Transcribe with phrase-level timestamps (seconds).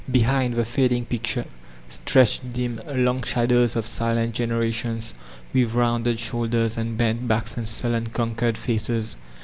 [0.09, 1.45] Behind the fading picture,
[1.87, 5.13] stretched dim, long shadows of silent generations,
[5.53, 9.15] with rounded shoulders and bent backs and sullen, conquered faces.